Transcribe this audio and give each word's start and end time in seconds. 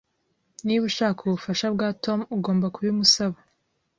Niba 0.65 0.83
ushaka 0.91 1.19
ubufasha 1.21 1.65
bwa 1.75 1.89
Tom, 2.03 2.19
ugomba 2.35 2.65
kubimusaba 2.75 3.37